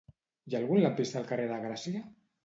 [0.45, 2.01] Hi ha algun lampista al carrer de Gràcia?